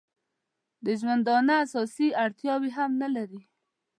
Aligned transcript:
د 0.85 0.87
ژوندانه 1.01 1.53
اساسي 1.65 2.07
اړتیاوې 2.23 2.69
هم 2.77 2.91
نه 3.01 3.07
لري. 3.15 3.41